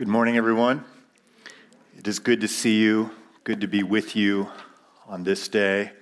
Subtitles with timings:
[0.00, 0.82] Good morning, everyone.
[1.98, 3.10] It is good to see you,
[3.44, 4.48] good to be with you
[5.06, 5.92] on this day.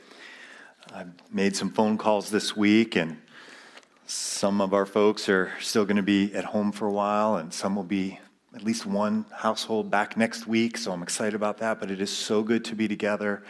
[0.94, 3.20] I've made some phone calls this week, and
[4.06, 7.52] some of our folks are still going to be at home for a while, and
[7.52, 8.20] some will be
[8.54, 11.80] at least one household back next week, so I'm excited about that.
[11.80, 13.42] But it is so good to be together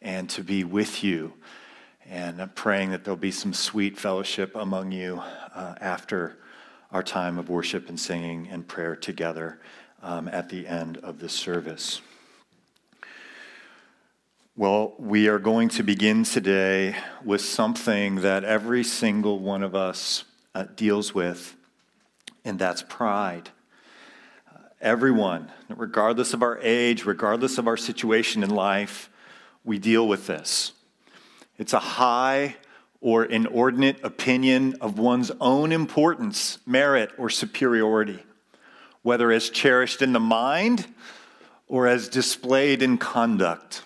[0.00, 1.34] and to be with you.
[2.06, 5.20] And I'm praying that there'll be some sweet fellowship among you
[5.54, 6.38] uh, after
[6.92, 9.58] our time of worship and singing and prayer together
[10.02, 12.00] um, at the end of this service.
[14.54, 16.94] Well, we are going to begin today
[17.24, 21.56] with something that every single one of us uh, deals with,
[22.44, 23.48] and that's pride.
[24.52, 29.08] Uh, everyone, regardless of our age, regardless of our situation in life,
[29.64, 30.72] we deal with this.
[31.56, 32.56] It's a high
[33.00, 38.22] or inordinate opinion of one's own importance, merit, or superiority,
[39.02, 40.86] whether as cherished in the mind
[41.68, 43.82] or as displayed in conduct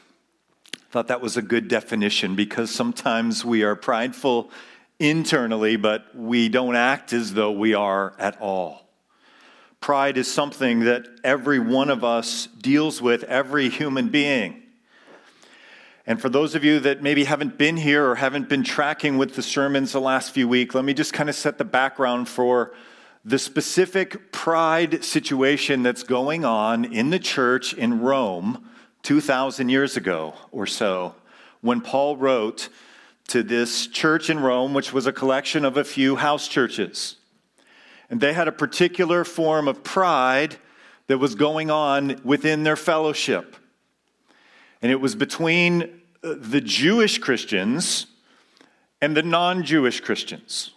[0.86, 4.52] I thought that was a good definition because sometimes we are prideful
[5.00, 8.88] internally, but we don't act as though we are at all.
[9.80, 14.62] Pride is something that every one of us deals with, every human being.
[16.06, 19.34] And for those of you that maybe haven't been here or haven't been tracking with
[19.34, 22.74] the sermons the last few weeks, let me just kind of set the background for
[23.26, 28.68] the specific pride situation that's going on in the church in Rome
[29.02, 31.16] 2,000 years ago or so,
[31.60, 32.68] when Paul wrote
[33.26, 37.16] to this church in Rome, which was a collection of a few house churches.
[38.08, 40.58] And they had a particular form of pride
[41.08, 43.56] that was going on within their fellowship.
[44.80, 48.06] And it was between uh, the Jewish Christians
[49.00, 50.70] and the non Jewish Christians.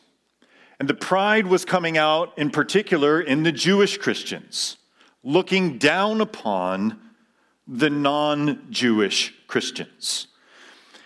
[0.80, 4.78] And the pride was coming out in particular in the Jewish Christians,
[5.24, 7.00] looking down upon
[7.68, 10.28] the non Jewish Christians.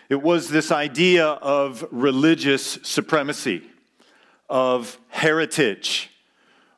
[0.09, 3.63] It was this idea of religious supremacy,
[4.47, 6.11] of heritage.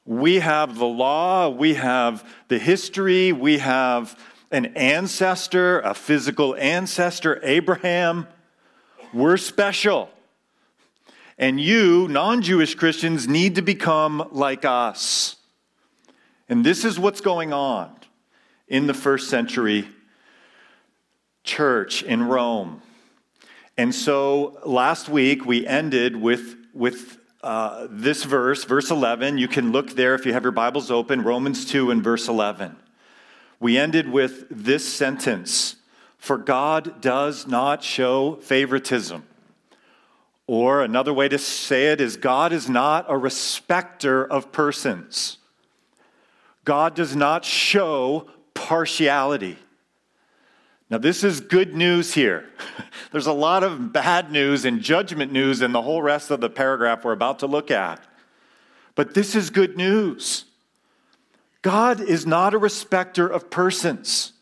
[0.06, 4.18] We have the law, we have the history, we have
[4.52, 8.28] an ancestor, a physical ancestor, Abraham.
[9.14, 10.10] We're special.
[11.38, 15.36] And you, non Jewish Christians, need to become like us.
[16.48, 17.96] And this is what's going on
[18.68, 19.88] in the first century
[21.44, 22.82] church in Rome.
[23.78, 29.38] And so last week we ended with, with uh, this verse, verse 11.
[29.38, 32.76] You can look there if you have your Bibles open, Romans 2 and verse 11.
[33.60, 35.76] We ended with this sentence
[36.18, 39.24] For God does not show favoritism.
[40.48, 45.38] Or another way to say it is God is not a respecter of persons.
[46.64, 49.58] God does not show partiality.
[50.90, 52.46] Now, this is good news here.
[53.12, 56.50] There's a lot of bad news and judgment news in the whole rest of the
[56.50, 58.06] paragraph we're about to look at.
[58.94, 60.46] But this is good news.
[61.64, 64.34] God is not a respecter of persons.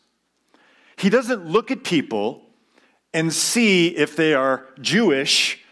[0.96, 2.42] He doesn't look at people
[3.14, 5.63] and see if they are Jewish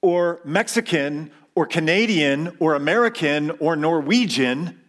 [0.00, 4.80] or Mexican or Canadian or American or Norwegian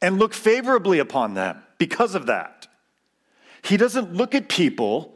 [0.00, 2.66] and look favorably upon them because of that.
[3.62, 5.12] He doesn't look at people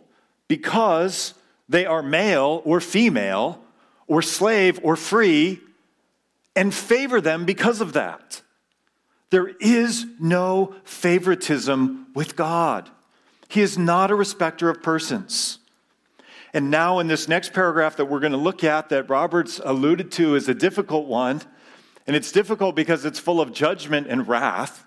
[0.48, 1.34] because
[1.68, 3.62] they are male or female
[4.08, 5.60] or slave or free
[6.56, 8.42] and favor them because of that.
[9.30, 12.90] There is no favoritism with God.
[13.48, 15.59] He is not a respecter of persons.
[16.52, 20.10] And now, in this next paragraph that we're going to look at, that Roberts alluded
[20.12, 21.42] to, is a difficult one.
[22.06, 24.84] And it's difficult because it's full of judgment and wrath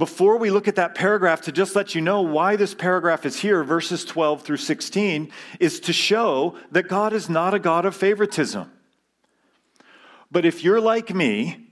[0.00, 3.38] before we look at that paragraph, to just let you know why this paragraph is
[3.40, 5.30] here, verses 12 through 16,
[5.60, 8.72] is to show that God is not a God of favoritism.
[10.30, 11.66] But if you're like me,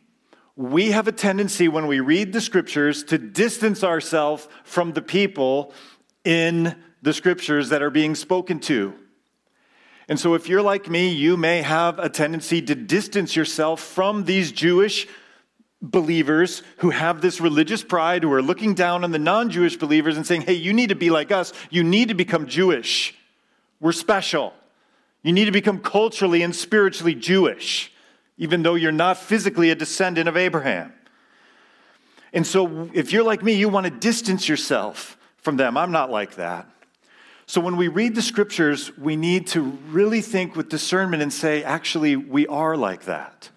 [0.57, 5.73] we have a tendency when we read the scriptures to distance ourselves from the people
[6.23, 8.95] in the scriptures that are being spoken to.
[10.09, 14.25] And so, if you're like me, you may have a tendency to distance yourself from
[14.25, 15.07] these Jewish
[15.83, 20.17] believers who have this religious pride, who are looking down on the non Jewish believers
[20.17, 21.53] and saying, hey, you need to be like us.
[21.71, 23.15] You need to become Jewish.
[23.81, 24.55] We're special.
[25.23, 27.93] You need to become culturally and spiritually Jewish,
[28.39, 30.93] even though you're not physically a descendant of Abraham.
[32.33, 35.77] And so, if you're like me, you want to distance yourself from them.
[35.77, 36.67] I'm not like that.
[37.49, 41.65] So, when we read the scriptures, we need to really think with discernment and say,
[41.65, 43.49] actually, we are like that.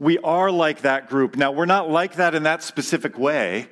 [0.00, 1.36] We are like that group.
[1.36, 3.68] Now, we're not like that in that specific way.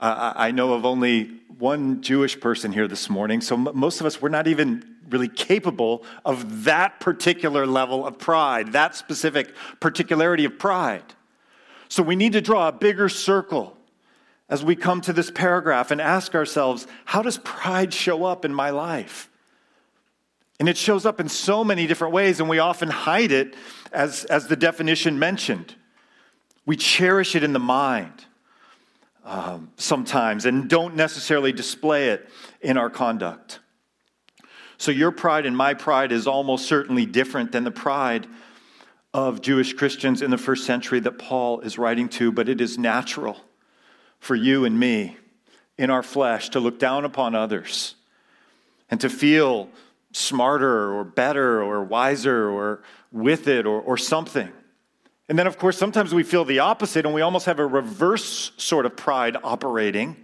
[0.00, 1.26] Uh, I know of only
[1.60, 6.02] one Jewish person here this morning, so most of us, we're not even really capable
[6.24, 11.04] of that particular level of pride, that specific particularity of pride.
[11.88, 13.77] So we need to draw a bigger circle
[14.48, 18.54] as we come to this paragraph and ask ourselves how does pride show up in
[18.54, 19.28] my life?
[20.58, 23.54] And it shows up in so many different ways, and we often hide it
[23.92, 25.74] as, as the definition mentioned.
[26.66, 28.24] We cherish it in the mind
[29.24, 32.28] um, sometimes and don't necessarily display it
[32.60, 33.60] in our conduct.
[34.78, 38.26] So, your pride and my pride is almost certainly different than the pride
[39.12, 42.78] of Jewish Christians in the first century that Paul is writing to, but it is
[42.78, 43.40] natural
[44.18, 45.16] for you and me
[45.76, 47.94] in our flesh to look down upon others
[48.90, 49.68] and to feel
[50.12, 52.82] smarter or better or wiser or
[53.12, 54.50] with it or, or something.
[55.28, 58.52] And then, of course, sometimes we feel the opposite and we almost have a reverse
[58.56, 60.16] sort of pride operating.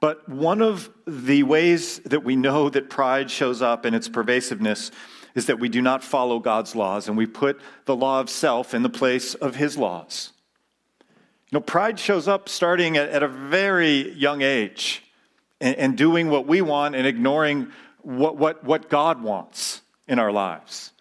[0.00, 4.90] But one of the ways that we know that pride shows up in its pervasiveness
[5.34, 8.74] is that we do not follow God's laws and we put the law of self
[8.74, 10.32] in the place of his laws.
[11.50, 15.02] You know, pride shows up starting at, at a very young age
[15.62, 17.72] and, and doing what we want and ignoring
[18.02, 20.92] what, what, what God wants in our lives.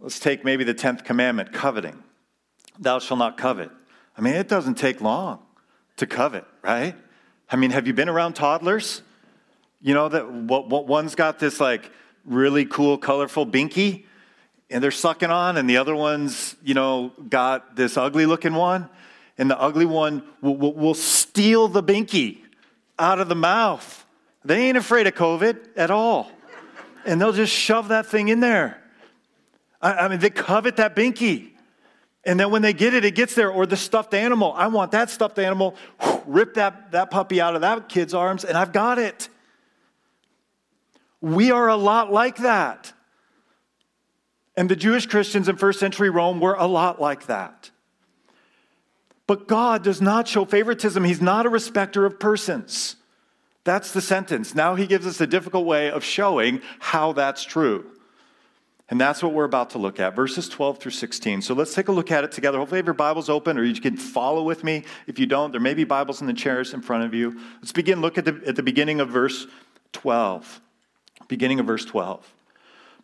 [0.00, 2.02] Let's take maybe the 10th commandment coveting.
[2.78, 3.70] Thou shalt not covet.
[4.16, 5.40] I mean, it doesn't take long
[5.96, 6.96] to covet, right?
[7.50, 9.02] I mean, have you been around toddlers?
[9.82, 11.90] You know, that what, what one's got this like
[12.24, 14.04] really cool, colorful binky
[14.70, 18.88] and they're sucking on, and the other one's, you know, got this ugly looking one
[19.38, 22.38] and the ugly one will, will, will steal the binky
[22.98, 24.04] out of the mouth.
[24.44, 26.30] They ain't afraid of COVID at all.
[27.06, 28.82] And they'll just shove that thing in there.
[29.80, 31.52] I, I mean, they covet that binky.
[32.24, 33.50] And then when they get it, it gets there.
[33.50, 34.52] Or the stuffed animal.
[34.54, 35.76] I want that stuffed animal.
[36.28, 39.28] rip that, that puppy out of that kid's arms, and I've got it.
[41.20, 42.92] We are a lot like that.
[44.56, 47.70] And the Jewish Christians in first century Rome were a lot like that.
[49.28, 51.04] But God does not show favoritism.
[51.04, 52.96] He's not a respecter of persons.
[53.62, 54.54] That's the sentence.
[54.54, 57.84] Now he gives us a difficult way of showing how that's true.
[58.88, 61.42] And that's what we're about to look at, verses 12 through 16.
[61.42, 62.56] So let's take a look at it together.
[62.56, 64.84] Hopefully, your Bible's open, or you can follow with me.
[65.06, 67.38] If you don't, there may be Bibles in the chairs in front of you.
[67.56, 68.00] Let's begin.
[68.00, 69.46] Look at the, at the beginning of verse
[69.92, 70.62] 12.
[71.28, 72.26] Beginning of verse 12.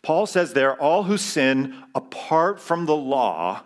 [0.01, 3.61] Paul says there, all who sin apart from the law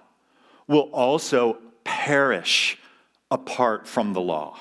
[0.66, 1.58] will also
[1.88, 2.78] perish
[3.30, 4.58] apart from the law.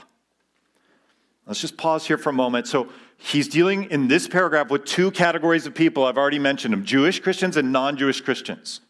[1.45, 2.67] Let's just pause here for a moment.
[2.67, 6.05] So, he's dealing in this paragraph with two categories of people.
[6.05, 8.81] I've already mentioned them Jewish Christians and non Jewish Christians.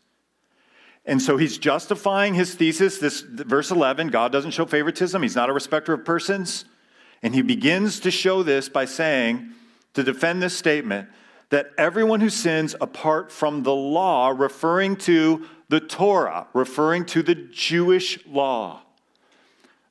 [1.05, 5.49] And so he's justifying his thesis, this verse 11 God doesn't show favoritism, he's not
[5.49, 6.65] a respecter of persons.
[7.23, 9.53] And he begins to show this by saying,
[9.95, 11.09] to defend this statement,
[11.49, 17.35] that everyone who sins apart from the law, referring to the Torah, referring to the
[17.35, 18.81] Jewish law.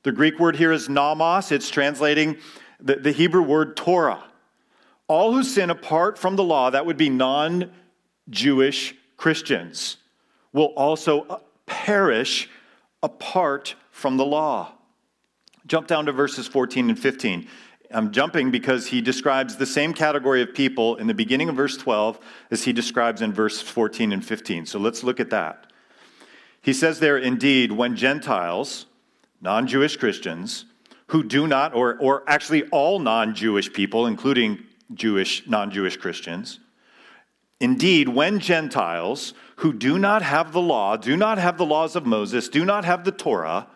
[0.03, 2.37] The Greek word here is nomos, it's translating
[2.79, 4.23] the, the Hebrew word Torah.
[5.07, 7.71] All who sin apart from the law, that would be non
[8.29, 9.97] Jewish Christians,
[10.51, 12.49] will also uh, perish
[13.01, 14.73] apart from the law.
[15.65, 17.47] Jump down to verses 14 and 15.
[17.91, 21.77] I'm jumping because he describes the same category of people in the beginning of verse
[21.77, 22.19] 12
[22.51, 24.65] as he describes in verse 14 and 15.
[24.65, 25.71] So let's look at that.
[26.61, 28.87] He says there, indeed, when Gentiles,
[29.41, 30.65] non Jewish Christians,
[31.07, 34.59] who do not, or, or actually all non Jewish people, including
[34.93, 36.59] Jewish, non Jewish Christians,
[37.61, 42.05] indeed, when Gentiles who do not have the law, do not have the laws of
[42.05, 43.67] Moses, do not have the Torah,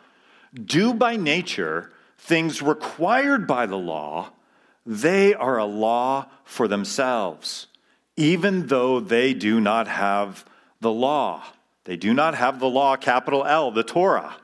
[0.65, 4.29] do by nature things required by the law,
[4.85, 7.67] they are a law for themselves,
[8.15, 10.45] even though they do not have
[10.79, 11.43] the law.
[11.85, 14.35] They do not have the law, capital L, the Torah,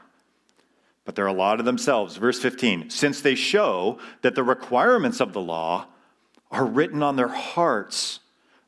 [1.06, 2.18] but they're a law to themselves.
[2.18, 5.86] Verse 15 Since they show that the requirements of the law
[6.50, 8.22] are written on their hearts,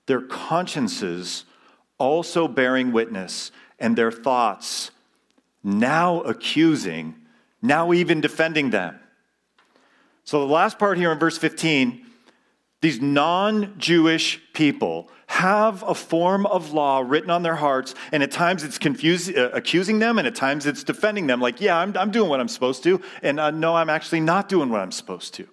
[0.05, 1.45] their consciences
[1.97, 4.91] also bearing witness, and their thoughts
[5.63, 7.15] now accusing
[7.61, 8.99] now even defending them.
[10.23, 12.05] So, the last part here in verse 15
[12.81, 18.31] these non Jewish people have a form of law written on their hearts, and at
[18.31, 21.95] times it's confusing, uh, accusing them, and at times it's defending them, like, yeah, I'm,
[21.97, 24.91] I'm doing what I'm supposed to, and uh, no, I'm actually not doing what I'm
[24.91, 25.47] supposed to.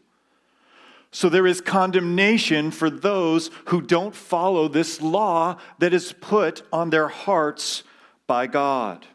[1.10, 6.90] So there is condemnation for those who don't follow this law that is put on
[6.90, 7.82] their hearts
[8.26, 9.06] by God.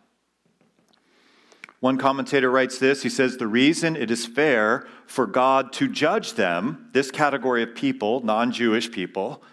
[1.82, 6.34] One commentator writes this he says, The reason it is fair for God to judge
[6.36, 9.44] them, this category of people, non Jewish people,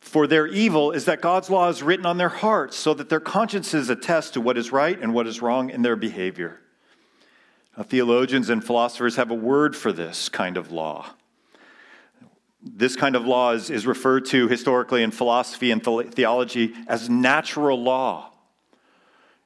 [0.00, 3.20] for their evil is that God's law is written on their hearts so that their
[3.20, 6.60] consciences attest to what is right and what is wrong in their behavior.
[7.76, 11.06] Now, theologians and philosophers have a word for this kind of law.
[12.62, 17.82] This kind of law is, is referred to historically in philosophy and theology as natural
[17.82, 18.29] law.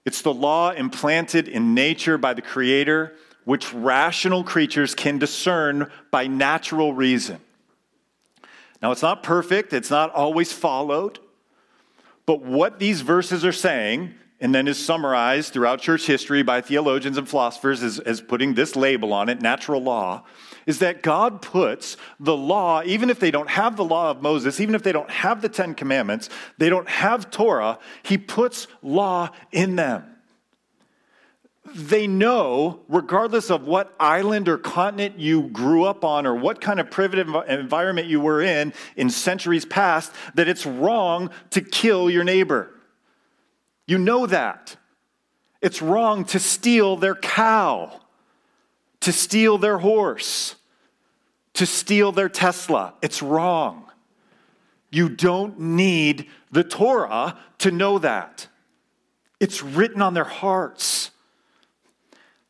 [0.05, 6.27] It's the law implanted in nature by the Creator, which rational creatures can discern by
[6.27, 7.41] natural reason.
[8.83, 11.19] Now, it's not perfect, it's not always followed,
[12.27, 14.15] but what these verses are saying,
[14.45, 18.77] and then is summarized throughout church history by theologians and philosophers as, as putting this
[18.77, 20.23] label on it, natural law,
[20.67, 24.61] is that God puts the law, even if they don't have the law of Moses,
[24.61, 29.31] even if they don't have the Ten Commandments, they don't have Torah, He puts law
[29.51, 30.05] in them.
[31.75, 36.81] They know, regardless of what island or continent you grew up on or what kind
[36.81, 42.25] of primitive environment you were in in centuries past, that it's wrong to kill your
[42.25, 42.74] neighbor.
[43.87, 44.77] You know that.
[45.61, 48.01] It's wrong to steal their cow
[49.05, 50.57] to steal their horse,
[51.53, 52.95] to steal their Tesla.
[53.03, 53.85] It's wrong.
[54.91, 58.49] You don't need the Torah to know that.
[59.41, 61.11] It's written on their hearts.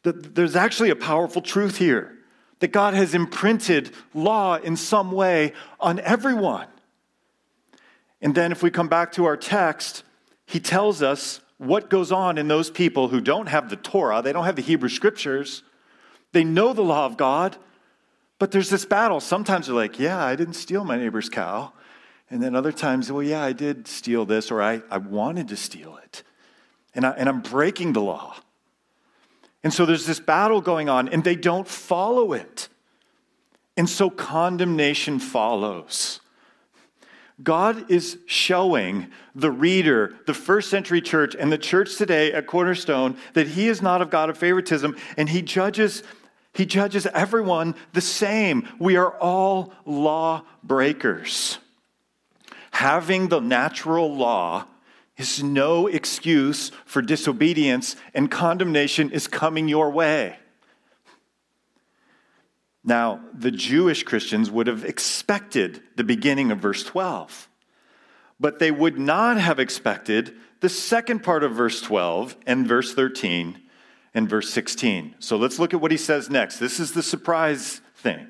[0.04, 2.16] There's actually a powerful truth here
[2.60, 6.68] that God has imprinted law in some way on everyone.
[8.22, 10.04] And then, if we come back to our text,
[10.46, 14.32] he tells us what goes on in those people who don't have the Torah, they
[14.32, 15.62] don't have the Hebrew scriptures,
[16.32, 17.56] they know the law of God,
[18.38, 19.20] but there's this battle.
[19.20, 21.72] Sometimes they're like, yeah, I didn't steal my neighbor's cow.
[22.30, 25.56] And then other times, well, yeah, I did steal this, or I, I wanted to
[25.56, 26.22] steal it.
[26.94, 28.36] And, I, and I'm breaking the law.
[29.62, 32.68] And so there's this battle going on, and they don't follow it.
[33.76, 36.20] And so condemnation follows.
[37.42, 43.16] God is showing the reader, the first century church, and the church today at Cornerstone
[43.34, 46.02] that He is not of God of favoritism, and He judges
[46.54, 48.68] he judges everyone the same.
[48.78, 51.58] We are all law breakers.
[52.70, 54.66] Having the natural law
[55.16, 60.38] is no excuse for disobedience, and condemnation is coming your way.
[62.84, 67.48] Now, the Jewish Christians would have expected the beginning of verse 12,
[68.38, 73.60] but they would not have expected the second part of verse 12 and verse 13
[74.12, 75.14] and verse 16.
[75.18, 76.58] So let's look at what he says next.
[76.58, 78.28] This is the surprise thing.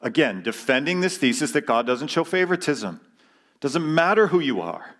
[0.00, 3.00] Again, defending this thesis that God doesn't show favoritism.
[3.60, 4.96] Doesn't matter who you are.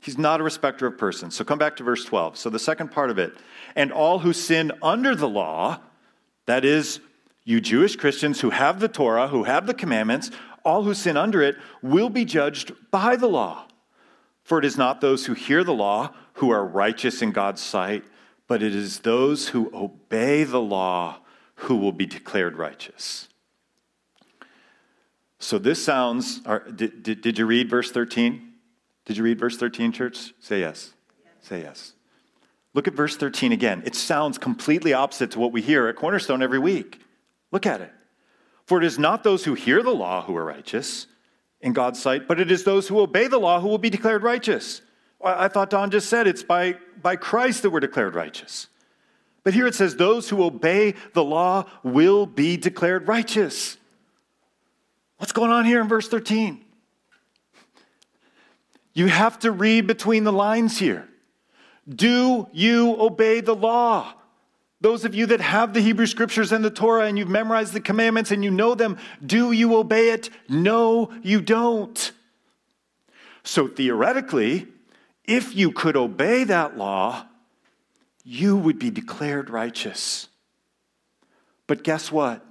[0.00, 1.34] He's not a respecter of persons.
[1.34, 2.36] So come back to verse 12.
[2.36, 3.32] So the second part of it.
[3.76, 5.80] And all who sin under the law,
[6.46, 7.00] that is,
[7.44, 10.30] you Jewish Christians who have the Torah, who have the commandments,
[10.64, 13.66] all who sin under it will be judged by the law.
[14.42, 18.04] For it is not those who hear the law who are righteous in God's sight,
[18.46, 21.18] but it is those who obey the law
[21.56, 23.28] who will be declared righteous.
[25.38, 26.40] So this sounds,
[26.74, 28.52] did, did, did you read verse 13?
[29.04, 30.32] Did you read verse 13, church?
[30.40, 30.94] Say yes.
[31.22, 31.34] yes.
[31.42, 31.92] Say yes.
[32.72, 33.82] Look at verse 13 again.
[33.84, 37.03] It sounds completely opposite to what we hear at Cornerstone every week.
[37.54, 37.92] Look at it.
[38.66, 41.06] For it is not those who hear the law who are righteous
[41.60, 44.24] in God's sight, but it is those who obey the law who will be declared
[44.24, 44.82] righteous.
[45.24, 48.66] I thought Don just said it's by, by Christ that we're declared righteous.
[49.44, 53.76] But here it says, those who obey the law will be declared righteous.
[55.18, 56.60] What's going on here in verse 13?
[58.94, 61.08] You have to read between the lines here.
[61.88, 64.14] Do you obey the law?
[64.84, 67.80] Those of you that have the Hebrew scriptures and the Torah and you've memorized the
[67.80, 70.28] commandments and you know them, do you obey it?
[70.46, 72.12] No, you don't.
[73.44, 74.66] So theoretically,
[75.24, 77.24] if you could obey that law,
[78.24, 80.28] you would be declared righteous.
[81.66, 82.44] But guess what?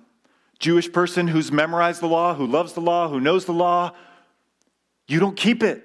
[0.58, 3.92] Jewish person who's memorized the law, who loves the law, who knows the law,
[5.08, 5.84] you don't keep it.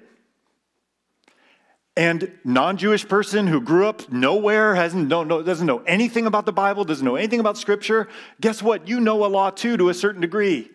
[1.99, 7.03] And non-Jewish person who grew up nowhere, hasn't doesn't know anything about the Bible, doesn't
[7.05, 8.07] know anything about Scripture,
[8.39, 8.87] guess what?
[8.87, 10.71] You know a law too, to a certain degree.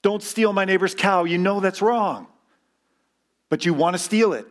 [0.00, 1.24] Don't steal my neighbor's cow.
[1.24, 2.28] You know that's wrong,
[3.48, 4.46] but you want to steal it.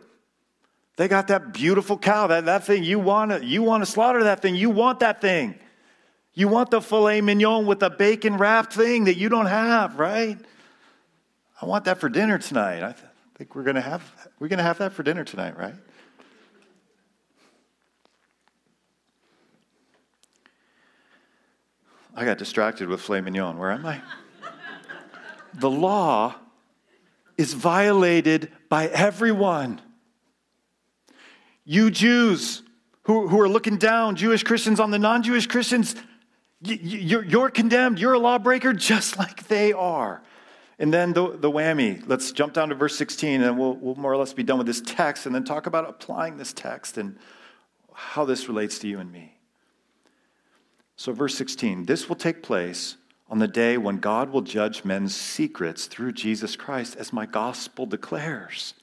[0.96, 2.84] They got that beautiful cow, that, that thing.
[2.84, 4.56] You want to you want to slaughter that thing.
[4.56, 5.58] You want that thing.
[6.34, 10.36] You want the filet mignon with the bacon wrapped thing that you don't have, right?
[11.62, 12.82] I want that for dinner tonight.
[12.82, 12.94] I
[13.38, 14.02] think we're going to have
[14.40, 15.74] we're going to have that for dinner tonight, right?
[22.16, 23.56] I got distracted with filet mignon.
[23.56, 24.02] Where am I?
[25.54, 26.34] the law
[27.36, 29.80] is violated by everyone.
[31.64, 32.64] You Jews
[33.04, 35.94] who, who are looking down, Jewish Christians on the non Jewish Christians,
[36.60, 38.00] you, you, you're condemned.
[38.00, 40.24] You're a lawbreaker just like they are.
[40.78, 42.02] And then the, the whammy.
[42.06, 44.66] Let's jump down to verse 16 and we'll, we'll more or less be done with
[44.66, 47.16] this text and then talk about applying this text and
[47.92, 49.34] how this relates to you and me.
[50.96, 52.96] So, verse 16 this will take place
[53.28, 57.86] on the day when God will judge men's secrets through Jesus Christ, as my gospel
[57.86, 58.74] declares.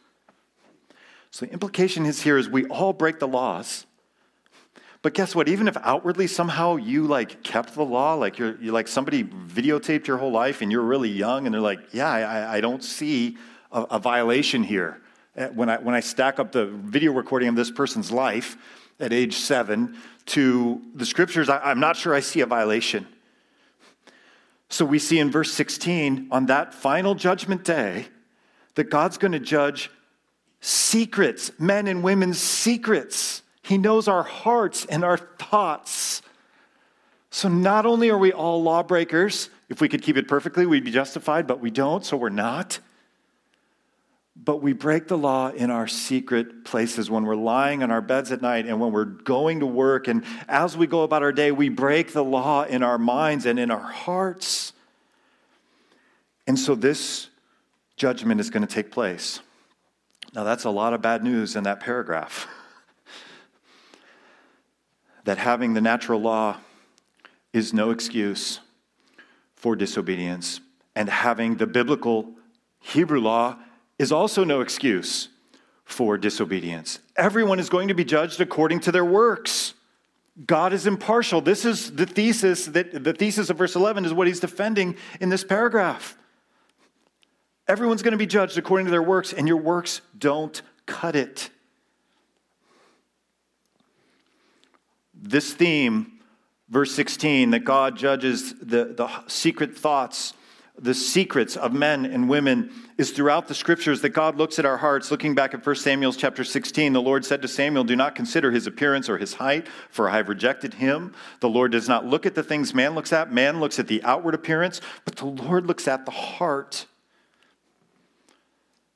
[1.32, 3.86] So, the implication is here is we all break the laws.
[5.06, 5.48] But guess what?
[5.48, 10.08] Even if outwardly somehow you like kept the law, like you're, you're like somebody videotaped
[10.08, 13.38] your whole life and you're really young and they're like, yeah, I, I don't see
[13.72, 15.00] a, a violation here.
[15.36, 18.58] Eh, when I, when I stack up the video recording of this person's life
[19.00, 19.96] at age seven
[20.26, 23.06] to the scriptures, I, I'm not sure I see a violation.
[24.70, 28.08] So we see in verse 16, on that final judgment day,
[28.74, 29.92] that God's going to judge
[30.62, 33.44] secrets, men and women's secrets.
[33.66, 36.22] He knows our hearts and our thoughts.
[37.32, 40.92] So not only are we all lawbreakers, if we could keep it perfectly, we'd be
[40.92, 42.78] justified, but we don't, so we're not.
[44.36, 48.32] But we break the law in our secret places when we're lying on our beds
[48.32, 50.08] at night and when we're going to work.
[50.08, 53.58] And as we go about our day, we break the law in our minds and
[53.58, 54.74] in our hearts.
[56.46, 57.30] And so this
[57.98, 59.40] judgment is going to take place.
[60.36, 62.48] Now, that's a lot of bad news in that paragraph.
[65.26, 66.58] that having the natural law
[67.52, 68.60] is no excuse
[69.56, 70.62] for disobedience,
[70.96, 72.32] and having the biblical
[72.80, 73.58] Hebrew law
[73.98, 75.30] is also no excuse
[75.84, 77.00] for disobedience.
[77.16, 79.74] Everyone is going to be judged according to their works.
[80.46, 81.42] God is impartial.
[81.42, 85.30] This is the thesis that the thesis of verse 11 is what he's defending in
[85.30, 86.18] this paragraph.
[87.68, 91.50] Everyone's going to be judged according to their works, and your works don't cut it.
[95.28, 96.20] This theme,
[96.70, 100.36] verse 16, that God judges the, the secret thoughts,
[100.78, 104.78] the secrets of men and women, is throughout the scriptures that God looks at our
[104.78, 105.10] hearts.
[105.10, 108.52] Looking back at 1 Samuel chapter 16, the Lord said to Samuel, Do not consider
[108.52, 111.16] his appearance or his height, for I have rejected him.
[111.40, 113.34] The Lord does not look at the things man looks at.
[113.34, 116.86] Man looks at the outward appearance, but the Lord looks at the heart.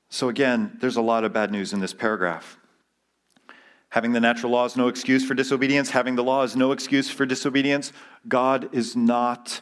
[0.10, 2.59] So, again, there's a lot of bad news in this paragraph.
[3.90, 5.90] Having the natural law is no excuse for disobedience.
[5.90, 7.92] Having the law is no excuse for disobedience.
[8.28, 9.62] God is not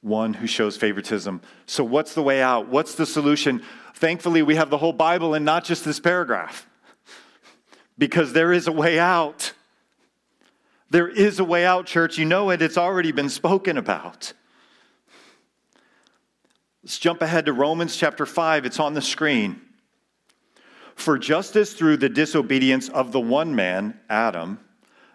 [0.00, 1.40] one who shows favoritism.
[1.66, 2.68] So, what's the way out?
[2.68, 3.62] What's the solution?
[3.94, 6.68] Thankfully, we have the whole Bible and not just this paragraph,
[7.96, 9.52] because there is a way out.
[10.90, 12.18] There is a way out, church.
[12.18, 14.32] You know it, it's already been spoken about.
[16.82, 18.66] Let's jump ahead to Romans chapter 5.
[18.66, 19.60] It's on the screen.
[20.94, 24.58] For just as through the disobedience of the one man, Adam,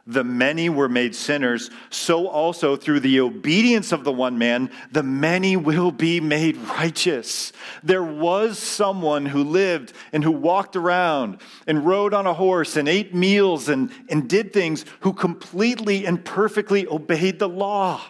[0.10, 5.04] the many were made sinners, so also through the obedience of the one man, the
[5.04, 7.54] many will be made righteous.
[7.84, 11.38] There was someone who lived and who walked around
[11.68, 16.26] and rode on a horse and ate meals and, and did things who completely and
[16.26, 18.02] perfectly obeyed the law.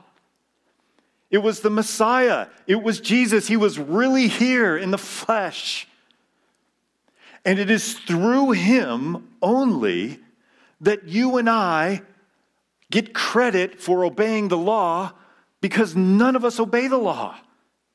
[1.29, 3.49] It was the Messiah, it was Jesus.
[3.49, 5.85] He was really here in the flesh.
[7.49, 10.19] And it is through him only
[10.81, 12.03] that you and I
[12.91, 15.13] get credit for obeying the law
[15.59, 17.35] because none of us obey the law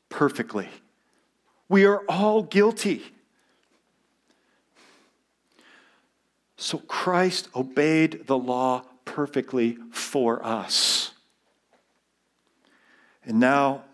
[0.08, 0.68] perfectly.
[1.68, 3.04] We are all guilty.
[6.56, 11.12] So Christ obeyed the law perfectly for us.
[13.24, 13.84] And now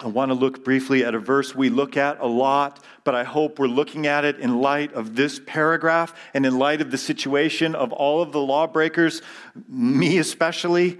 [0.00, 3.24] I want to look briefly at a verse we look at a lot, but I
[3.24, 6.98] hope we're looking at it in light of this paragraph and in light of the
[6.98, 9.22] situation of all of the lawbreakers,
[9.66, 10.98] me especially.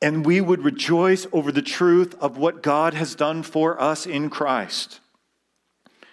[0.00, 4.30] And we would rejoice over the truth of what God has done for us in
[4.30, 5.00] Christ.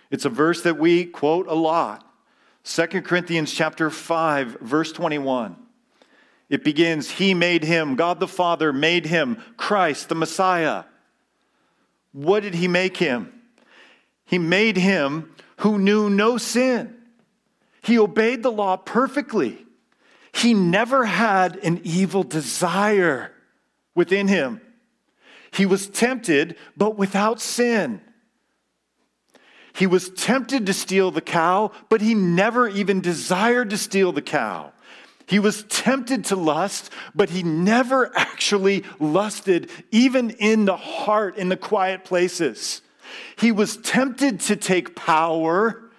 [0.09, 2.03] It's a verse that we quote a lot.
[2.63, 5.55] 2 Corinthians chapter 5 verse 21.
[6.49, 10.85] It begins, He made him, God the Father made him, Christ the Messiah
[12.17, 13.36] what did he make him?
[14.27, 16.95] He made him who knew no sin.
[17.81, 19.65] He obeyed the law perfectly.
[20.33, 23.31] He never had an evil desire
[23.95, 24.61] within him.
[25.51, 28.01] He was tempted, but without sin.
[29.73, 34.21] He was tempted to steal the cow, but he never even desired to steal the
[34.21, 34.73] cow.
[35.25, 41.47] He was tempted to lust, but he never actually lusted, even in the heart, in
[41.49, 42.81] the quiet places.
[43.37, 45.89] He was tempted to take power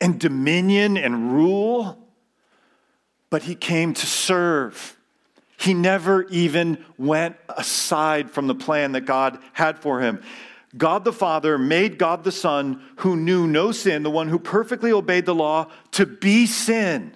[0.00, 1.98] and dominion and rule,
[3.30, 4.96] but he came to serve.
[5.56, 10.20] He never even went aside from the plan that God had for him.
[10.76, 14.90] God the Father made God the Son, who knew no sin, the one who perfectly
[14.90, 17.14] obeyed the law, to be sin.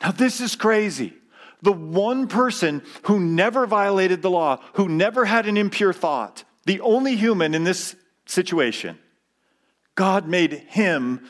[0.00, 1.14] Now, this is crazy.
[1.62, 6.80] The one person who never violated the law, who never had an impure thought, the
[6.80, 8.98] only human in this situation,
[9.94, 11.26] God made him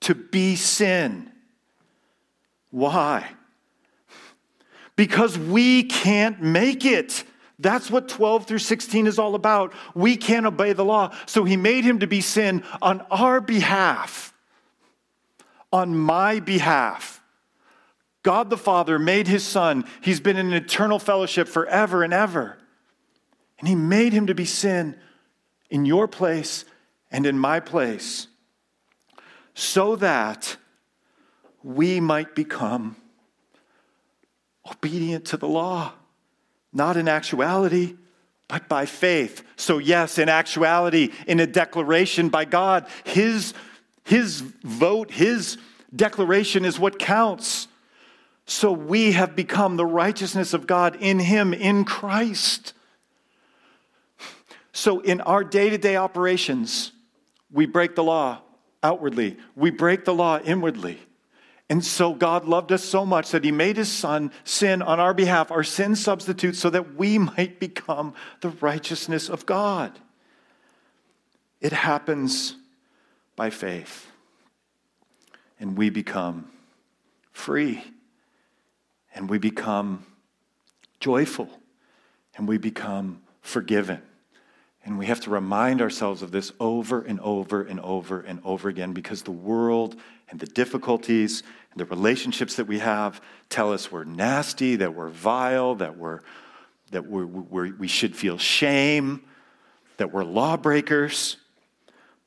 [0.00, 1.30] to be sin.
[2.70, 3.30] Why?
[4.96, 7.24] Because we can't make it.
[7.58, 9.72] That's what 12 through 16 is all about.
[9.94, 11.14] We can't obey the law.
[11.26, 14.32] So he made him to be sin on our behalf,
[15.72, 17.22] on my behalf.
[18.22, 19.84] God the Father made his son.
[20.00, 22.58] He's been in eternal fellowship forever and ever.
[23.58, 24.96] And he made him to be sin
[25.70, 26.64] in your place
[27.10, 28.28] and in my place
[29.54, 30.56] so that
[31.64, 32.94] we might become
[34.70, 35.92] obedient to the law,
[36.72, 37.96] not in actuality,
[38.46, 39.42] but by faith.
[39.56, 43.52] So, yes, in actuality, in a declaration by God, His,
[44.04, 45.58] his vote, His
[45.94, 47.66] declaration is what counts.
[48.46, 52.74] So, we have become the righteousness of God in Him, in Christ.
[54.78, 56.92] So, in our day to day operations,
[57.50, 58.42] we break the law
[58.80, 61.00] outwardly, we break the law inwardly.
[61.68, 65.12] And so God loved us so much that he made his son sin on our
[65.14, 69.98] behalf, our sin substitute, so that we might become the righteousness of God.
[71.60, 72.54] It happens
[73.34, 74.06] by faith.
[75.58, 76.48] And we become
[77.32, 77.82] free.
[79.12, 80.06] And we become
[81.00, 81.50] joyful.
[82.36, 84.02] And we become forgiven.
[84.88, 88.70] And we have to remind ourselves of this over and over and over and over
[88.70, 89.96] again because the world
[90.30, 93.20] and the difficulties and the relationships that we have
[93.50, 96.20] tell us we're nasty, that we're vile, that, we're,
[96.90, 99.22] that we're, we're, we should feel shame,
[99.98, 101.36] that we're lawbreakers.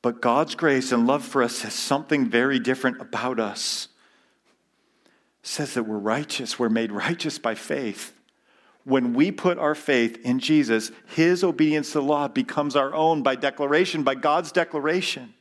[0.00, 3.88] But God's grace and love for us has something very different about us.
[5.42, 8.12] It says that we're righteous, we're made righteous by faith
[8.84, 13.22] when we put our faith in Jesus, his obedience to the law becomes our own
[13.22, 15.34] by declaration, by God's declaration.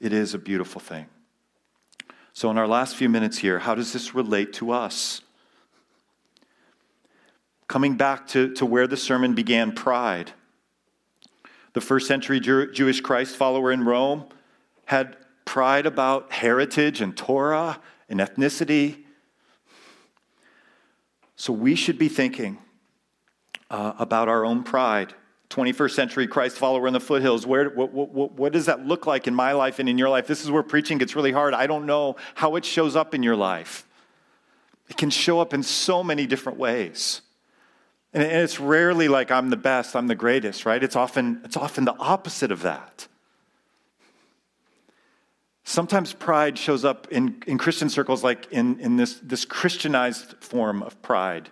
[0.00, 1.06] It is a beautiful thing.
[2.32, 5.22] So, in our last few minutes here, how does this relate to us?
[7.66, 10.32] Coming back to, to where the sermon began pride.
[11.72, 14.26] The first century Jew, Jewish Christ follower in Rome
[14.86, 19.05] had pride about heritage and Torah and ethnicity
[21.36, 22.58] so we should be thinking
[23.70, 25.14] uh, about our own pride.
[25.50, 27.46] 21st century Christ follower in the foothills.
[27.46, 30.26] Where, what, what, what, does that look like in my life and in your life?
[30.26, 31.54] This is where preaching gets really hard.
[31.54, 33.86] I don't know how it shows up in your life.
[34.88, 37.22] It can show up in so many different ways.
[38.12, 40.82] And it's rarely like I'm the best, I'm the greatest, right?
[40.82, 43.08] It's often, it's often the opposite of that.
[45.68, 50.80] Sometimes pride shows up in, in Christian circles like in, in this, this Christianized form
[50.80, 51.50] of pride,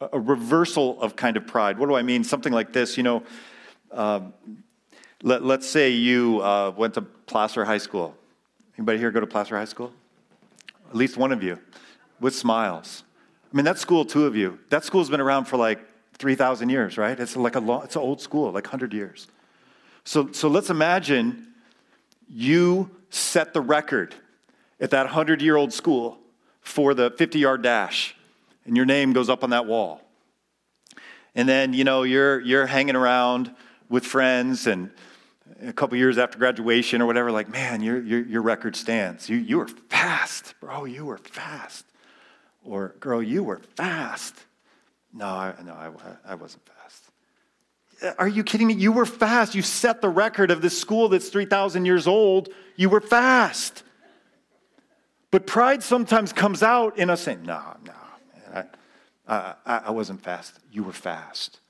[0.00, 1.78] a, a reversal of kind of pride.
[1.78, 2.24] What do I mean?
[2.24, 3.22] Something like this, you know,
[3.92, 4.22] uh,
[5.22, 8.16] let, let's say you uh, went to Placer High School.
[8.76, 9.92] Anybody here go to Placer High School?
[10.90, 11.60] At least one of you,
[12.18, 13.04] with smiles.
[13.52, 15.78] I mean, that school, two of you, that school's been around for like
[16.18, 17.18] 3,000 years, right?
[17.20, 19.28] It's like a long, it's an old school, like 100 years.
[20.02, 21.54] So, so let's imagine
[22.28, 24.14] you set the record
[24.80, 26.18] at that 100 year old school
[26.60, 28.16] for the 50 yard dash,
[28.64, 30.00] and your name goes up on that wall.
[31.34, 33.54] And then, you know, you're, you're hanging around
[33.88, 34.90] with friends, and
[35.62, 39.28] a couple years after graduation or whatever, like, man, your, your, your record stands.
[39.28, 41.84] You, you were fast, bro, you were fast.
[42.64, 44.34] Or, girl, you were fast.
[45.12, 45.90] No, I, no, I,
[46.24, 46.73] I wasn't fast.
[48.04, 48.74] Uh, are you kidding me?
[48.74, 49.54] You were fast.
[49.54, 53.82] You set the record of this school that's 3,000 years old you were fast.
[55.30, 57.92] But pride sometimes comes out in us saying, no, no,
[59.26, 60.58] I, I, I wasn't fast.
[60.70, 61.60] You were fast.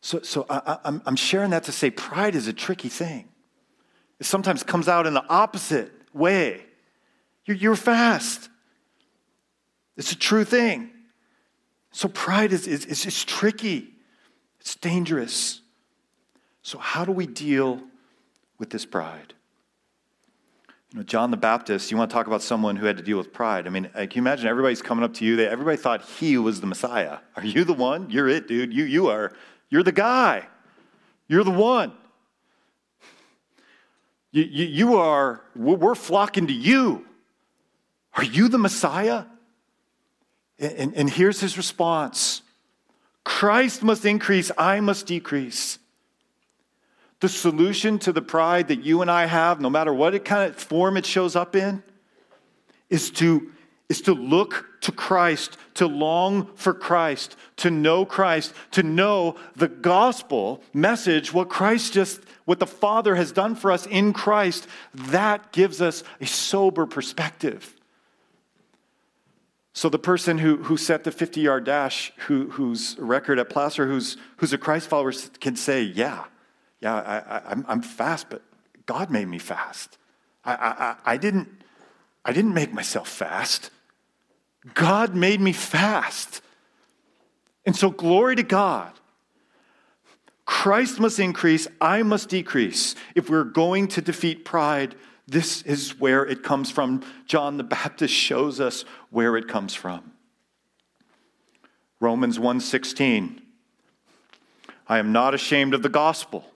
[0.00, 3.28] So, so I, I'm, I'm sharing that to say pride is a tricky thing.
[4.20, 6.62] It sometimes comes out in the opposite way.
[7.44, 8.48] You're, you're fast.
[9.96, 10.90] It's a true thing.
[11.92, 13.94] So pride is, is, is, is tricky.
[14.60, 15.62] It's dangerous.
[16.62, 17.80] So how do we deal
[18.58, 19.34] with this pride?
[20.92, 23.18] You know, John the Baptist, you want to talk about someone who had to deal
[23.18, 23.66] with pride.
[23.66, 25.36] I mean, uh, can you imagine everybody's coming up to you?
[25.36, 27.18] They, everybody thought he was the Messiah.
[27.36, 28.08] Are you the one?
[28.10, 28.72] You're it, dude.
[28.72, 29.32] You, you are.
[29.68, 30.46] You're the guy.
[31.26, 31.92] You're the one.
[34.30, 37.06] You, you, you are, we're flocking to you.
[38.14, 39.24] Are you the Messiah?
[40.58, 42.42] And, and, and here's his response
[43.24, 45.78] Christ must increase, I must decrease.
[47.20, 50.50] The solution to the pride that you and I have, no matter what it kind
[50.50, 51.82] of form it shows up in,
[52.88, 53.50] is to,
[53.88, 59.68] is to look to Christ, to long for Christ, to know Christ, to know the
[59.68, 64.68] gospel message, what Christ just, what the Father has done for us in Christ.
[64.94, 67.74] That gives us a sober perspective.
[69.72, 73.86] So the person who, who set the 50 yard dash, who, whose record at Placer,
[73.86, 76.24] who's, who's a Christ follower, can say, Yeah,
[76.80, 78.42] yeah, I, I, I'm, I'm fast, but
[78.86, 79.98] God made me fast.
[80.44, 81.48] I, I, I, didn't,
[82.24, 83.70] I didn't make myself fast.
[84.74, 86.40] God made me fast.
[87.66, 88.92] And so, glory to God.
[90.46, 92.94] Christ must increase, I must decrease.
[93.14, 94.94] If we're going to defeat pride,
[95.26, 97.02] this is where it comes from.
[97.26, 100.12] John the Baptist shows us where it comes from.
[102.00, 103.42] Romans 1:16
[104.88, 106.50] I am not ashamed of the gospel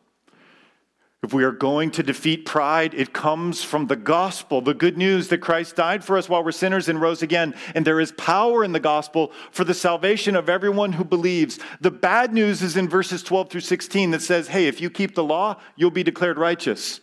[1.23, 5.29] if we are going to defeat pride, it comes from the gospel, the good news
[5.29, 7.55] that Christ died for us while we're sinners and rose again.
[7.77, 11.61] And there is power in the gospel for the salvation of everyone who believes.
[11.81, 15.15] The bad news is in verses 12 through 16 that says, hey, if you keep
[15.15, 17.01] the law, you'll be declared righteous.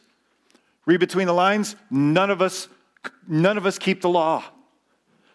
[0.86, 2.67] Read between the lines, none of us,
[3.25, 4.43] none of us keep the law.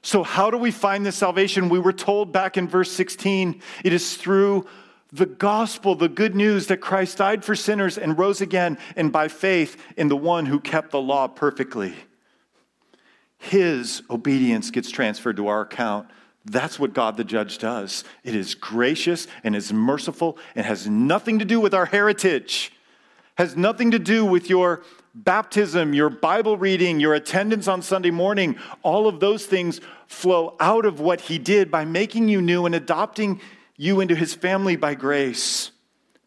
[0.03, 1.71] So, how do we find this salvation?
[1.71, 4.67] We were told back in verse 16 it is through
[5.15, 9.29] the gospel, the good news that Christ died for sinners and rose again, and by
[9.29, 11.95] faith in the one who kept the law perfectly.
[13.39, 16.09] His obedience gets transferred to our account.
[16.45, 18.03] That's what God the judge does.
[18.25, 22.73] It is gracious and is merciful and has nothing to do with our heritage,
[23.37, 24.83] has nothing to do with your
[25.15, 28.57] baptism, your Bible reading, your attendance on Sunday morning.
[28.83, 32.75] All of those things flow out of what He did by making you new and
[32.75, 33.41] adopting
[33.77, 35.71] you into his family by grace.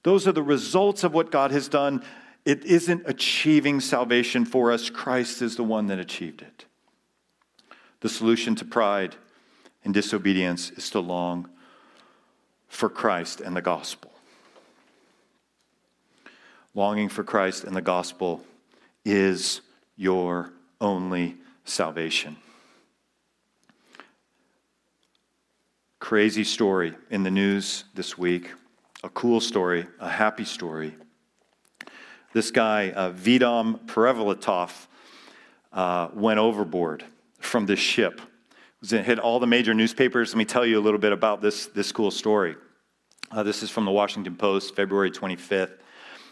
[0.03, 2.03] Those are the results of what God has done.
[2.45, 6.65] It isn't achieving salvation for us, Christ is the one that achieved it.
[8.01, 9.15] The solution to pride
[9.83, 11.49] and disobedience is to long
[12.67, 14.11] for Christ and the gospel.
[16.73, 18.43] Longing for Christ and the gospel
[19.03, 19.61] is
[19.95, 22.37] your only salvation.
[25.99, 28.51] Crazy story in the news this week,
[29.03, 30.95] a cool story, a happy story.
[32.33, 34.85] This guy, uh, Vidam Perevelatov,
[35.73, 37.03] uh, went overboard
[37.39, 38.21] from this ship.
[38.83, 40.33] It hit all the major newspapers.
[40.33, 42.55] Let me tell you a little bit about this, this cool story.
[43.31, 45.79] Uh, this is from the Washington Post, February 25th.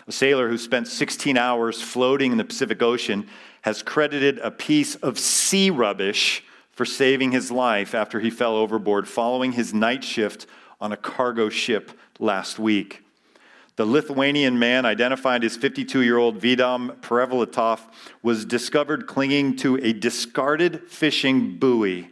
[0.07, 3.27] A sailor who spent 16 hours floating in the Pacific Ocean
[3.63, 6.43] has credited a piece of sea rubbish
[6.75, 10.45] for saving his life after he fell overboard following his night shift
[10.79, 13.01] on a cargo ship last week.
[13.77, 17.79] The Lithuanian man, identified as 52 year old Vidam Perevelatov,
[18.21, 22.09] was discovered clinging to a discarded fishing buoy.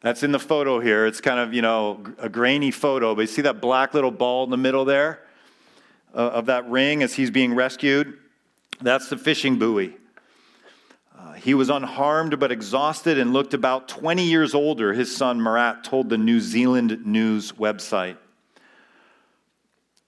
[0.00, 1.06] That's in the photo here.
[1.06, 4.42] It's kind of, you know, a grainy photo, but you see that black little ball
[4.42, 5.20] in the middle there
[6.14, 8.18] uh, of that ring as he's being rescued?
[8.80, 9.94] That's the fishing buoy.
[11.22, 15.84] Uh, he was unharmed but exhausted and looked about 20 years older, his son Marat
[15.84, 18.16] told the New Zealand News website.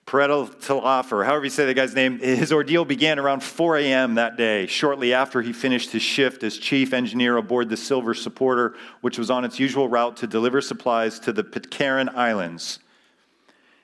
[0.06, 4.16] Pareto Tilaf, or however you say the guy's name, his ordeal began around 4 a.m.
[4.16, 8.74] that day, shortly after he finished his shift as chief engineer aboard the Silver Supporter,
[9.00, 12.80] which was on its usual route to deliver supplies to the Pitcairn Islands.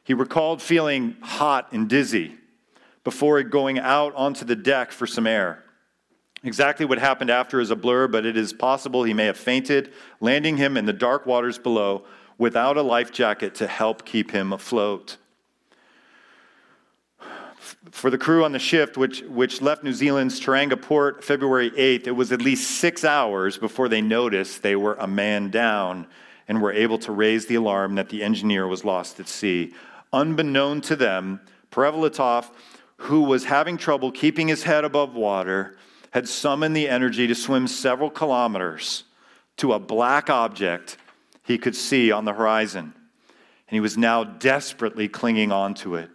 [0.02, 2.34] He recalled feeling hot and dizzy
[3.04, 5.64] before going out onto the deck for some air.
[6.42, 9.92] Exactly what happened after is a blur, but it is possible he may have fainted,
[10.20, 12.04] landing him in the dark waters below
[12.38, 15.18] without a life jacket to help keep him afloat.
[17.90, 22.06] For the crew on the shift, which, which left New Zealand's Tauranga port February 8th,
[22.06, 26.06] it was at least six hours before they noticed they were a man down
[26.48, 29.74] and were able to raise the alarm that the engineer was lost at sea.
[30.12, 32.50] Unbeknown to them, Perevelatov,
[32.96, 35.76] who was having trouble keeping his head above water,
[36.10, 39.04] had summoned the energy to swim several kilometers
[39.56, 40.96] to a black object
[41.42, 42.92] he could see on the horizon.
[43.68, 46.10] And he was now desperately clinging onto it.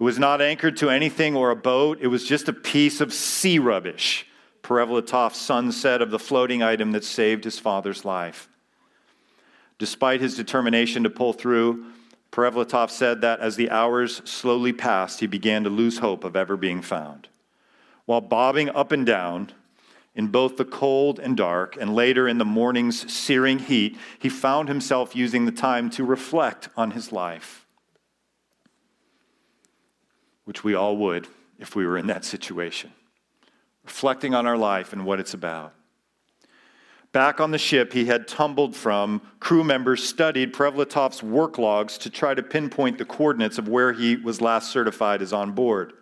[0.00, 3.12] It was not anchored to anything or a boat, it was just a piece of
[3.12, 4.26] sea rubbish
[4.64, 8.48] Perevlatov's son said of the floating item that saved his father's life.
[9.78, 11.84] Despite his determination to pull through,
[12.32, 16.56] Perevlatov said that as the hours slowly passed, he began to lose hope of ever
[16.56, 17.28] being found.
[18.06, 19.50] While bobbing up and down
[20.14, 24.68] in both the cold and dark, and later in the morning's searing heat, he found
[24.68, 27.66] himself using the time to reflect on his life,
[30.44, 31.26] which we all would
[31.58, 32.92] if we were in that situation.
[33.84, 35.74] Reflecting on our life and what it's about.
[37.12, 42.10] Back on the ship he had tumbled from, crew members studied Perevlatov's work logs to
[42.10, 45.92] try to pinpoint the coordinates of where he was last certified as on board.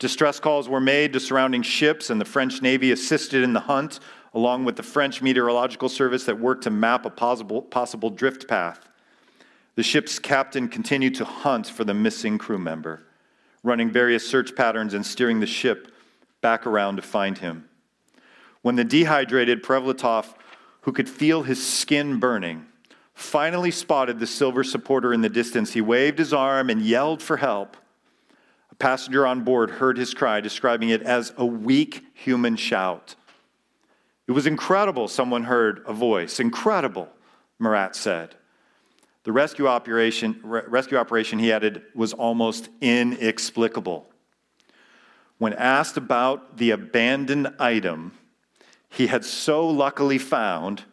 [0.00, 4.00] Distress calls were made to surrounding ships, and the French Navy assisted in the hunt,
[4.32, 8.88] along with the French Meteorological Service that worked to map a possible, possible drift path.
[9.74, 13.02] The ship's captain continued to hunt for the missing crew member,
[13.62, 15.92] running various search patterns and steering the ship
[16.40, 17.68] back around to find him.
[18.62, 20.32] When the dehydrated Perevlatov,
[20.82, 22.64] who could feel his skin burning,
[23.12, 27.36] finally spotted the silver supporter in the distance, he waved his arm and yelled for
[27.36, 27.76] help.
[28.80, 33.14] Passenger on board heard his cry, describing it as a weak human shout.
[34.26, 36.40] It was incredible, someone heard a voice.
[36.40, 37.10] Incredible,
[37.58, 38.36] Marat said.
[39.24, 44.08] The rescue operation, rescue operation, he added, was almost inexplicable.
[45.36, 48.12] When asked about the abandoned item,
[48.88, 50.84] he had so luckily found,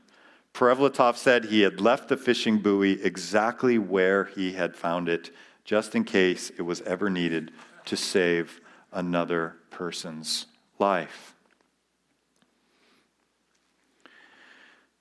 [0.53, 5.31] Perevlatov said he had left the fishing buoy exactly where he had found it,
[5.63, 7.51] just in case it was ever needed
[7.87, 10.45] to save another person's
[10.79, 11.35] life.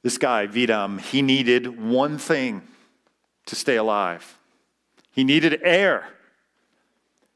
[0.02, 2.62] This guy, Vidam, he needed one thing
[3.46, 4.38] to stay alive.
[5.10, 6.06] He needed air.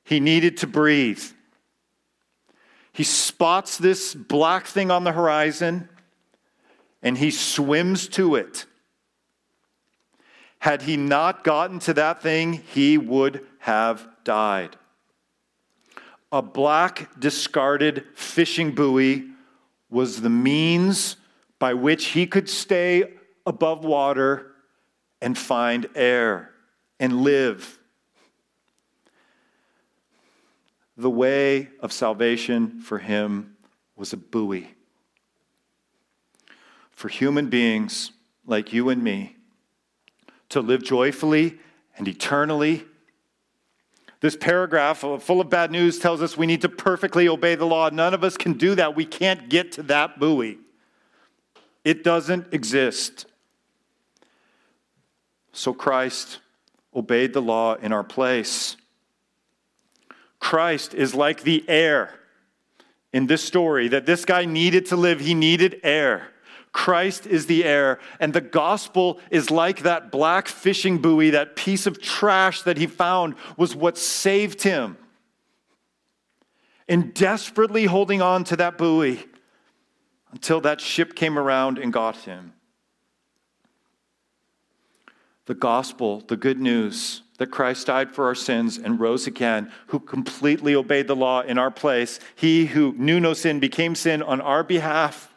[0.04, 1.22] He needed to breathe.
[2.92, 5.88] He spots this black thing on the horizon
[7.02, 8.66] and he swims to it.
[10.58, 14.76] Had he not gotten to that thing, he would have died.
[16.32, 19.28] A black, discarded fishing buoy
[19.88, 21.16] was the means
[21.58, 23.14] by which he could stay
[23.44, 24.52] above water
[25.20, 26.52] and find air
[26.98, 27.80] and live.
[31.00, 33.56] the way of salvation for him
[33.96, 34.68] was a buoy.
[36.90, 38.12] For human beings
[38.46, 39.36] like you and me
[40.50, 41.58] to live joyfully
[41.96, 42.84] and eternally.
[44.20, 47.64] This paragraph uh, full of bad news tells us we need to perfectly obey the
[47.64, 47.88] law.
[47.88, 48.94] None of us can do that.
[48.94, 50.59] We can't get to that buoy.
[51.85, 53.26] It doesn't exist.
[55.52, 56.40] So Christ
[56.94, 58.76] obeyed the law in our place.
[60.38, 62.14] Christ is like the air
[63.12, 65.20] in this story that this guy needed to live.
[65.20, 66.28] He needed air.
[66.72, 71.87] Christ is the air, and the gospel is like that black fishing buoy, that piece
[71.87, 74.96] of trash that he found was what saved him.
[76.88, 79.24] And desperately holding on to that buoy
[80.33, 82.52] until that ship came around and got him.
[85.46, 89.98] The gospel, the good news, that Christ died for our sins and rose again, who
[89.98, 92.20] completely obeyed the law in our place.
[92.37, 95.29] He who knew no sin became sin on our behalf.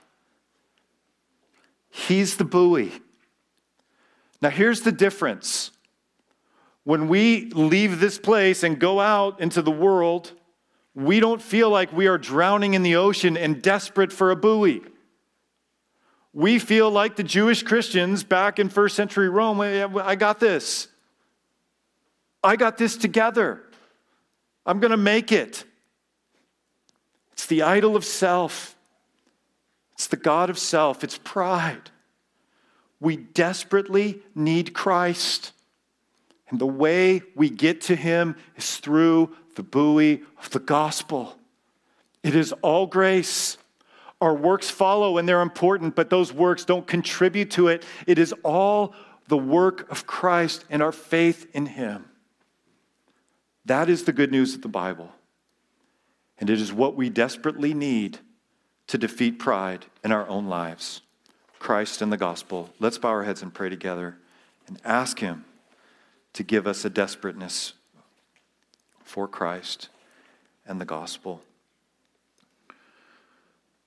[1.95, 2.91] He's the buoy.
[4.41, 5.69] Now, here's the difference.
[6.85, 10.31] When we leave this place and go out into the world,
[10.95, 14.81] we don't feel like we are drowning in the ocean and desperate for a buoy.
[16.33, 19.61] We feel like the Jewish Christians back in first century Rome.
[19.61, 20.87] I got this.
[22.43, 23.61] I got this together.
[24.65, 25.63] I'm going to make it.
[27.33, 28.72] It's the idol of self,
[30.03, 31.89] it's the God of self, it's pride.
[32.99, 35.53] We desperately need Christ.
[36.49, 41.37] And the way we get to him is through the buoy of the gospel.
[42.21, 43.57] It is all grace.
[44.19, 47.85] Our works follow and they're important, but those works don't contribute to it.
[48.05, 48.93] It is all
[49.29, 52.09] the work of Christ and our faith in him.
[53.63, 55.13] That is the good news of the Bible.
[56.39, 58.19] And it is what we desperately need
[58.87, 61.01] to defeat pride in our own lives
[61.59, 62.69] Christ and the gospel.
[62.79, 64.17] Let's bow our heads and pray together
[64.67, 65.45] and ask Him
[66.33, 67.73] to give us a desperateness
[69.01, 69.89] for Christ
[70.65, 71.41] and the gospel.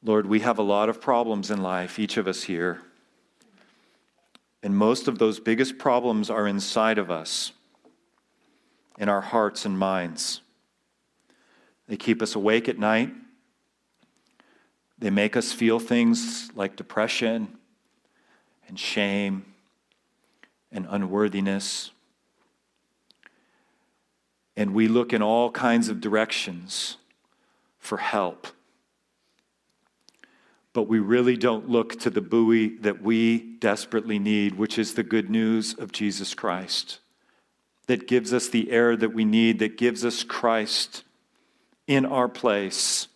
[0.02, 2.80] Lord, we have a lot of problems in life, each of us here.
[4.62, 7.52] And most of those biggest problems are inside of us
[8.98, 10.40] in our hearts and minds.
[11.88, 13.12] They keep us awake at night.
[14.98, 17.58] They make us feel things like depression
[18.68, 19.44] and shame
[20.72, 21.90] and unworthiness.
[24.56, 26.96] And we look in all kinds of directions
[27.78, 28.48] for help.
[30.72, 35.02] But we really don't look to the buoy that we desperately need, which is the
[35.02, 37.00] good news of Jesus Christ,
[37.86, 41.04] that gives us the air that we need, that gives us Christ
[41.86, 43.08] in our place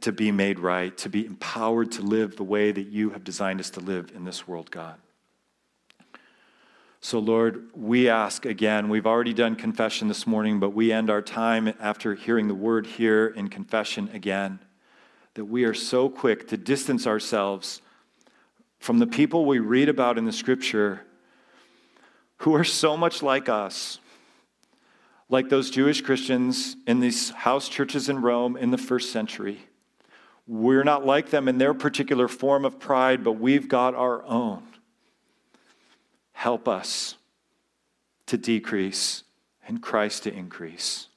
[0.00, 3.60] to be made right, to be empowered to live the way that you have designed
[3.60, 4.96] us to live in this world, God.
[7.00, 11.20] So, Lord, we ask again, we've already done confession this morning, but we end our
[11.20, 14.60] time after hearing the word here in confession again,
[15.34, 17.82] that we are so quick to distance ourselves
[18.78, 21.02] from the people we read about in the scripture
[22.38, 23.98] who are so much like us,
[25.28, 29.58] like those Jewish Christians in these house churches in Rome in the first century.
[30.46, 34.62] We're not like them in their particular form of pride, but we've got our own.
[36.32, 37.16] Help us
[38.26, 39.22] to decrease
[39.66, 41.08] and Christ to increase.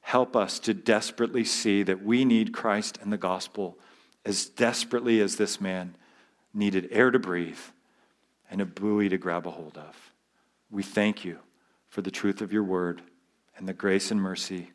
[0.00, 3.78] Help us to desperately see that we need Christ and the gospel
[4.24, 5.96] as desperately as this man
[6.52, 7.58] needed air to breathe
[8.50, 10.12] and a buoy to grab a hold of.
[10.70, 11.38] We thank you
[11.88, 13.02] for the truth of your word
[13.56, 14.70] and the grace and mercy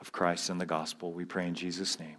[0.00, 1.12] of Christ and the gospel.
[1.12, 2.16] We pray in Jesus' name.